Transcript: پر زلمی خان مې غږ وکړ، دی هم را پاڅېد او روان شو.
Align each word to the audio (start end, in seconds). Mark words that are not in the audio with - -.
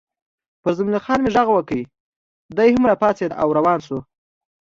پر 0.61 0.71
زلمی 0.77 0.99
خان 1.05 1.19
مې 1.23 1.29
غږ 1.35 1.47
وکړ، 1.51 1.79
دی 2.57 2.69
هم 2.75 2.83
را 2.89 2.95
پاڅېد 3.01 3.31
او 3.41 3.47
روان 3.57 3.79
شو. 3.85 3.97